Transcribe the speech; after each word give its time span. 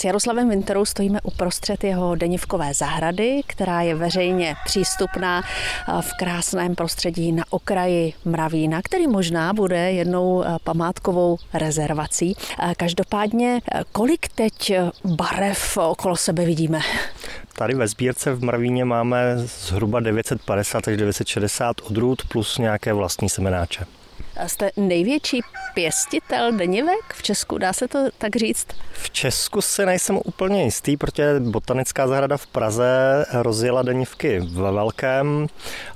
S 0.00 0.04
Jaroslavem 0.04 0.48
Winterou 0.48 0.84
stojíme 0.84 1.18
uprostřed 1.22 1.84
jeho 1.84 2.14
denivkové 2.14 2.74
zahrady, 2.74 3.40
která 3.46 3.82
je 3.82 3.94
veřejně 3.94 4.56
přístupná 4.64 5.42
v 6.00 6.16
krásném 6.18 6.74
prostředí 6.74 7.32
na 7.32 7.44
okraji 7.50 8.12
Mravína, 8.24 8.82
který 8.82 9.06
možná 9.06 9.52
bude 9.52 9.92
jednou 9.92 10.44
památkovou 10.64 11.38
rezervací. 11.54 12.36
Každopádně, 12.76 13.60
kolik 13.92 14.28
teď 14.28 14.72
barev 15.04 15.76
okolo 15.76 16.16
sebe 16.16 16.44
vidíme? 16.44 16.80
Tady 17.52 17.74
ve 17.74 17.88
sbírce 17.88 18.34
v 18.34 18.44
Mravíně 18.44 18.84
máme 18.84 19.38
zhruba 19.38 20.00
950 20.00 20.88
až 20.88 20.96
960 20.96 21.76
odrůd 21.80 22.22
plus 22.28 22.58
nějaké 22.58 22.92
vlastní 22.92 23.28
semenáče. 23.28 23.84
Jste 24.46 24.70
největší 24.76 25.40
pěstitel 25.74 26.52
denivek 26.52 27.14
v 27.14 27.22
Česku, 27.22 27.58
dá 27.58 27.72
se 27.72 27.88
to 27.88 27.98
tak 28.18 28.36
říct? 28.36 28.66
V 28.92 29.10
Česku 29.10 29.60
si 29.60 29.86
nejsem 29.86 30.20
úplně 30.24 30.64
jistý, 30.64 30.96
protože 30.96 31.40
botanická 31.40 32.08
zahrada 32.08 32.36
v 32.36 32.46
Praze 32.46 33.24
rozjela 33.32 33.82
denivky 33.82 34.40
ve 34.40 34.72
velkém, 34.72 35.46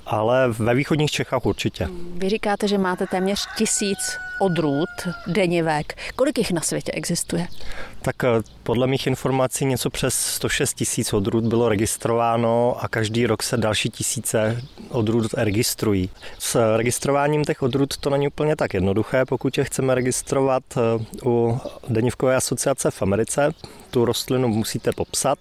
ale 0.06 0.48
ve 0.48 0.74
východních 0.74 1.10
Čechách 1.10 1.46
určitě. 1.46 1.88
Vy 2.14 2.28
říkáte, 2.28 2.68
že 2.68 2.78
máte 2.78 3.06
téměř 3.06 3.46
tisíc 3.56 4.18
odrůd 4.44 4.88
denivek. 5.26 5.96
Kolik 6.16 6.38
jich 6.38 6.52
na 6.52 6.60
světě 6.60 6.92
existuje? 6.92 7.46
Tak 8.02 8.24
eh, 8.24 8.28
podle 8.62 8.86
mých 8.86 9.06
informací 9.06 9.64
něco 9.64 9.90
přes 9.90 10.14
106 10.14 10.74
tisíc 10.74 11.12
odrůd 11.12 11.44
bylo 11.44 11.68
registrováno 11.68 12.76
a 12.80 12.88
každý 12.88 13.26
rok 13.26 13.42
se 13.42 13.56
další 13.56 13.90
tisíce 13.90 14.62
odrůd 14.88 15.34
registrují. 15.36 16.10
S 16.38 16.76
registrováním 16.76 17.44
těch 17.44 17.62
odrůd 17.62 17.96
to 17.96 18.10
není 18.10 18.28
úplně 18.28 18.56
tak 18.56 18.74
jednoduché, 18.74 19.24
pokud 19.24 19.58
je 19.58 19.64
chceme 19.64 19.94
registrovat 19.94 20.62
eh, 20.76 20.80
u 21.24 21.58
Denivkové 21.88 22.36
asociace 22.36 22.90
v 22.90 23.02
Americe. 23.02 23.50
Tu 23.94 24.04
rostlinu 24.04 24.48
musíte 24.48 24.92
popsat 24.92 25.38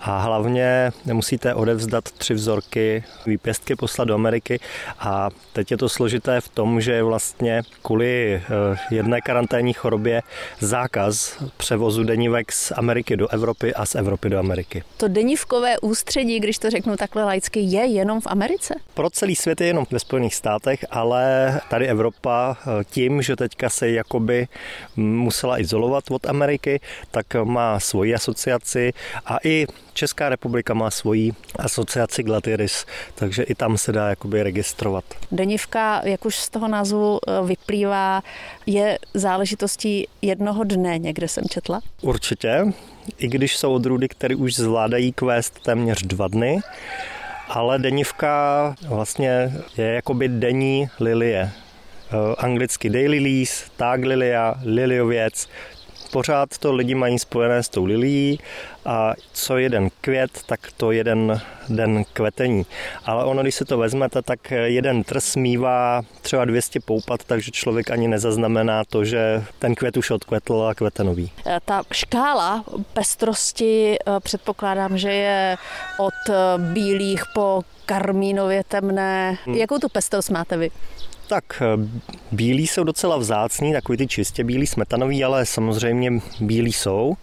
a 0.00 0.18
hlavně 0.18 0.92
musíte 1.12 1.54
odevzdat 1.54 2.04
tři 2.04 2.34
vzorky 2.34 3.04
výpěstky 3.26 3.76
poslat 3.76 4.04
do 4.04 4.14
Ameriky 4.14 4.60
a 4.98 5.28
teď 5.52 5.70
je 5.70 5.76
to 5.76 5.88
složité 5.88 6.40
v 6.40 6.48
tom, 6.48 6.80
že 6.80 6.92
je 6.92 7.02
vlastně 7.02 7.62
kvůli 7.82 8.34
eh, 8.34 8.76
jedné 8.90 9.20
karanténní 9.20 9.72
chorobě 9.72 10.22
zákaz 10.60 11.42
převozu 11.56 12.04
denivek 12.04 12.52
z 12.52 12.72
Ameriky 12.76 13.16
do 13.16 13.28
Evropy 13.28 13.74
a 13.74 13.86
z 13.86 13.94
Evropy 13.94 14.28
do 14.28 14.38
Ameriky. 14.38 14.82
To 14.96 15.08
denivkové 15.08 15.78
ústředí, 15.78 16.40
když 16.40 16.58
to 16.58 16.70
řeknu 16.70 16.96
takhle 16.96 17.24
laicky, 17.24 17.60
je 17.60 17.84
jenom 17.84 18.20
v 18.20 18.26
Americe? 18.26 18.74
Pro 18.94 19.10
celý 19.10 19.36
svět 19.36 19.60
je 19.60 19.66
jenom 19.66 19.86
ve 19.90 19.98
Spojených 19.98 20.34
státech, 20.34 20.84
ale 20.90 21.60
tady 21.70 21.86
Evropa 21.88 22.56
eh, 22.60 22.84
tím, 22.90 23.22
že 23.22 23.36
teďka 23.36 23.70
se 23.70 23.90
jakoby 23.90 24.48
musela 24.96 25.60
izolovat 25.60 26.04
od 26.10 26.26
Ameriky, 26.26 26.80
tak 27.10 27.26
má 27.44 27.80
svoji 27.92 28.14
asociaci 28.14 28.92
a 29.26 29.36
i 29.44 29.66
Česká 29.92 30.28
republika 30.28 30.74
má 30.74 30.90
svoji 30.90 31.32
asociaci 31.58 32.22
Glatiris, 32.22 32.86
takže 33.14 33.42
i 33.42 33.54
tam 33.54 33.78
se 33.78 33.92
dá 33.92 34.08
jakoby 34.08 34.42
registrovat. 34.42 35.04
Denivka, 35.32 36.00
jak 36.04 36.24
už 36.24 36.36
z 36.36 36.48
toho 36.48 36.68
názvu 36.68 37.18
eh, 37.20 37.46
vyplývá, 37.46 38.22
je 38.66 38.98
záležitostí 39.14 40.08
jednoho 40.22 40.64
dne, 40.64 40.98
někde 40.98 41.28
jsem 41.28 41.44
četla? 41.44 41.80
Určitě, 42.00 42.72
i 43.18 43.28
když 43.28 43.56
jsou 43.56 43.74
odrůdy, 43.74 44.08
které 44.08 44.36
už 44.36 44.54
zvládají 44.54 45.12
kvést 45.12 45.60
téměř 45.60 46.02
dva 46.02 46.28
dny, 46.28 46.60
ale 47.48 47.78
denivka 47.78 48.32
vlastně 48.88 49.52
je 49.76 49.86
jakoby 49.86 50.28
denní 50.28 50.88
lilie. 51.00 51.50
Eh, 52.12 52.34
anglicky 52.38 52.90
daily 52.90 53.20
lease, 53.20 53.64
tag 53.76 54.04
lilia, 54.04 54.54
liliověc, 54.64 55.48
pořád 56.12 56.58
to 56.58 56.72
lidi 56.72 56.94
mají 56.94 57.18
spojené 57.18 57.62
s 57.62 57.68
tou 57.68 57.84
lilií 57.84 58.40
a 58.84 59.14
co 59.32 59.58
jeden 59.58 59.88
květ, 60.00 60.30
tak 60.46 60.60
to 60.76 60.92
jeden 60.92 61.40
den 61.68 62.04
kvetení. 62.12 62.66
Ale 63.04 63.24
ono, 63.24 63.42
když 63.42 63.54
se 63.54 63.64
to 63.64 63.78
vezmete, 63.78 64.22
tak 64.22 64.50
jeden 64.50 65.04
trs 65.04 65.36
mývá 65.36 66.02
třeba 66.22 66.44
200 66.44 66.80
poupat, 66.80 67.24
takže 67.24 67.50
člověk 67.50 67.90
ani 67.90 68.08
nezaznamená 68.08 68.84
to, 68.84 69.04
že 69.04 69.44
ten 69.58 69.74
květ 69.74 69.96
už 69.96 70.10
odkvetl 70.10 70.62
a 70.62 70.74
kvete 70.74 71.04
nový. 71.04 71.30
Eh, 71.46 71.58
ta 71.64 71.82
škála 71.92 72.64
pestrosti 72.92 73.96
eh, 73.96 74.20
předpokládám, 74.20 74.98
že 74.98 75.12
je 75.12 75.56
od 75.98 76.30
eh, 76.30 76.34
bílých 76.58 77.22
po 77.34 77.62
karmínově 77.86 78.64
temné. 78.68 79.38
Hmm. 79.44 79.54
Jakou 79.54 79.78
tu 79.78 79.88
pestrost 79.88 80.30
máte 80.30 80.56
vy? 80.56 80.70
Tak 81.28 81.62
bílí 82.32 82.66
jsou 82.66 82.84
docela 82.84 83.16
vzácní, 83.16 83.72
takový 83.72 83.98
ty 83.98 84.06
čistě 84.06 84.44
bílí 84.44 84.66
smetanový, 84.66 85.24
ale 85.24 85.46
samozřejmě 85.46 86.12
bílí 86.40 86.72
jsou. 86.72 87.14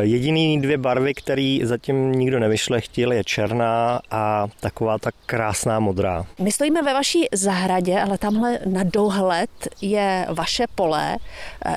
Jediný 0.00 0.60
dvě 0.60 0.78
barvy, 0.78 1.14
které 1.14 1.58
zatím 1.62 2.12
nikdo 2.12 2.38
nevyšlechtil, 2.38 3.12
je 3.12 3.24
černá 3.24 4.00
a 4.10 4.46
taková 4.60 4.98
ta 4.98 5.10
krásná 5.26 5.80
modrá. 5.80 6.26
My 6.38 6.52
stojíme 6.52 6.82
ve 6.82 6.94
vaší 6.94 7.26
zahradě, 7.32 8.00
ale 8.00 8.18
tamhle 8.18 8.58
na 8.66 8.82
dohled 8.82 9.50
je 9.80 10.26
vaše 10.28 10.64
pole, 10.74 11.16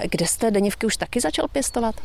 kde 0.04 0.28
jste 0.28 0.52
denivky 0.52 0.86
už 0.86 0.98
taky 0.98 1.20
začal 1.20 1.48
pěstovat? 1.48 1.96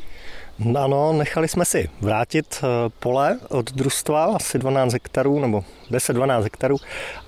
Ano, 0.65 1.13
nechali 1.13 1.49
jsme 1.49 1.65
si 1.65 1.89
vrátit 2.01 2.61
eh, 2.63 2.67
pole 2.99 3.39
od 3.49 3.73
družstva, 3.73 4.25
asi 4.25 4.59
12 4.59 4.93
hektarů 4.93 5.41
nebo 5.41 5.65
10-12 5.91 6.43
hektarů. 6.43 6.77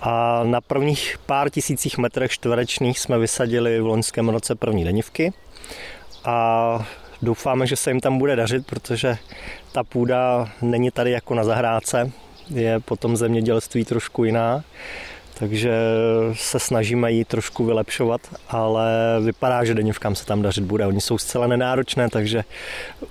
A 0.00 0.42
na 0.44 0.60
prvních 0.60 1.18
pár 1.26 1.50
tisících 1.50 1.98
metrech 1.98 2.30
čtverečných 2.30 2.98
jsme 2.98 3.18
vysadili 3.18 3.80
v 3.80 3.86
loňském 3.86 4.28
roce 4.28 4.54
první 4.54 4.84
denivky. 4.84 5.32
A 6.24 6.86
doufáme, 7.22 7.66
že 7.66 7.76
se 7.76 7.90
jim 7.90 8.00
tam 8.00 8.18
bude 8.18 8.36
dařit, 8.36 8.66
protože 8.66 9.18
ta 9.72 9.84
půda 9.84 10.48
není 10.62 10.90
tady 10.90 11.10
jako 11.10 11.34
na 11.34 11.44
zahrádce, 11.44 12.10
je 12.50 12.80
potom 12.80 13.16
zemědělství 13.16 13.84
trošku 13.84 14.24
jiná 14.24 14.64
takže 15.38 15.72
se 16.32 16.58
snažíme 16.58 17.12
ji 17.12 17.24
trošku 17.24 17.64
vylepšovat, 17.64 18.20
ale 18.48 18.90
vypadá, 19.24 19.64
že 19.64 19.74
denivkám 19.74 20.14
se 20.14 20.26
tam 20.26 20.42
dařit 20.42 20.64
bude. 20.64 20.86
Oni 20.86 21.00
jsou 21.00 21.18
zcela 21.18 21.46
nenáročné, 21.46 22.08
takže 22.10 22.44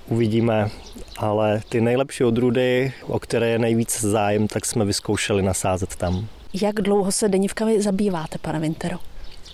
uvidíme, 0.06 0.70
ale 1.16 1.60
ty 1.68 1.80
nejlepší 1.80 2.24
odrůdy, 2.24 2.92
o 3.06 3.18
které 3.18 3.48
je 3.48 3.58
nejvíc 3.58 4.00
zájem, 4.00 4.48
tak 4.48 4.66
jsme 4.66 4.84
vyzkoušeli 4.84 5.42
nasázet 5.42 5.96
tam. 5.96 6.26
Jak 6.62 6.74
dlouho 6.74 7.12
se 7.12 7.28
denivkami 7.28 7.82
zabýváte, 7.82 8.38
pane 8.38 8.60
Vintero? 8.60 8.96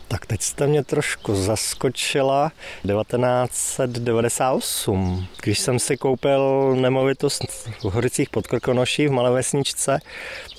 Tak 0.08 0.26
teď 0.26 0.42
jste 0.42 0.66
mě 0.66 0.84
trošku 0.84 1.34
zaskočila. 1.34 2.52
1998, 2.86 5.26
když 5.42 5.58
jsem 5.58 5.78
si 5.78 5.96
koupil 5.96 6.74
nemovitost 6.80 7.42
v 7.80 7.84
Horicích 7.84 8.30
pod 8.30 8.46
Krkonoší 8.46 9.08
v 9.08 9.12
Malé 9.12 9.30
vesničce, 9.30 10.00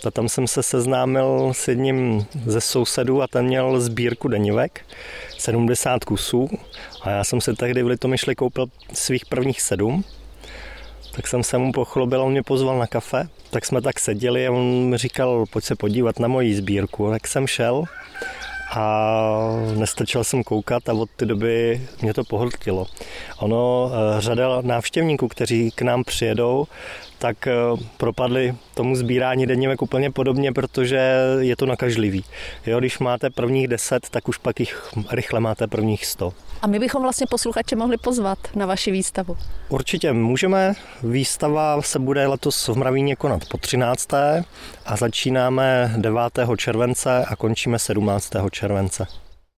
a 0.08 0.12
tam 0.12 0.30
jsem 0.30 0.48
se 0.48 0.64
seznámil 0.64 1.54
s 1.54 1.68
jedním 1.68 2.26
ze 2.46 2.62
sousedů 2.62 3.22
a 3.22 3.28
ten 3.28 3.46
měl 3.46 3.82
sbírku 3.82 4.28
denivek, 4.28 4.86
70 5.38 6.06
kusů. 6.06 6.50
A 7.02 7.10
já 7.10 7.24
jsem 7.24 7.42
si 7.42 7.54
tehdy 7.54 7.84
v 7.84 7.88
Litomyšli 7.88 8.36
koupil 8.36 8.68
svých 8.94 9.26
prvních 9.26 9.62
sedm. 9.62 10.04
Tak 11.12 11.28
jsem 11.28 11.44
se 11.44 11.58
mu 11.58 11.72
pochlubil, 11.72 12.22
on 12.22 12.32
mě 12.32 12.44
pozval 12.44 12.80
na 12.80 12.88
kafe, 12.88 13.28
tak 13.50 13.66
jsme 13.66 13.82
tak 13.82 14.00
seděli 14.00 14.48
a 14.48 14.52
on 14.52 14.90
mi 14.90 14.98
říkal, 14.98 15.46
pojď 15.50 15.66
se 15.66 15.76
podívat 15.76 16.20
na 16.20 16.28
moji 16.28 16.56
sbírku. 16.56 17.12
Tak 17.12 17.28
jsem 17.28 17.48
šel 17.48 17.84
a 18.75 19.09
nestačil 19.75 20.24
jsem 20.24 20.44
koukat 20.44 20.90
a 20.90 20.94
od 20.94 21.09
té 21.09 21.25
doby 21.25 21.81
mě 22.02 22.13
to 22.13 22.24
pohltilo. 22.24 22.88
Ono, 23.38 23.91
eh, 23.91 24.22
řada 24.22 24.62
návštěvníků, 24.62 25.28
kteří 25.28 25.72
k 25.72 25.81
nám 25.81 26.03
přijedou, 26.03 26.68
tak 27.18 27.47
eh, 27.47 27.53
propadli 27.97 28.56
tomu 28.74 28.96
sbírání 28.96 29.46
denněmek 29.46 29.81
úplně 29.81 30.12
podobně, 30.12 30.53
protože 30.53 31.00
je 31.40 31.56
to 31.56 31.66
nakažlivý. 31.66 32.24
Jo, 32.66 32.80
když 32.80 33.00
máte 33.00 33.30
prvních 33.30 33.68
deset, 33.68 34.09
tak 34.09 34.28
už 34.28 34.38
pak 34.38 34.59
jich 34.59 34.94
rychle 35.12 35.40
máte 35.40 35.68
prvních 35.68 36.06
sto. 36.06 36.34
A 36.62 36.68
my 36.68 36.80
bychom 36.80 37.02
vlastně 37.02 37.28
posluchače 37.30 37.75
mohli 37.75 37.97
pozvat 37.97 38.38
na 38.56 38.66
vaši 38.66 38.91
výstavu. 38.91 39.38
Určitě 39.69 40.14
můžeme. 40.14 40.74
Výstava 41.03 41.82
se 41.82 42.00
bude 42.00 42.28
letos 42.28 42.67
v 42.67 42.76
Mravíně 42.76 43.16
konat 43.16 43.46
po 43.50 43.58
13. 43.58 44.14
a 44.85 44.96
začínáme 44.96 45.94
9. 45.97 46.22
července 46.58 47.26
a 47.26 47.35
končíme 47.35 47.79
17. 47.79 48.35
července. 48.66 49.06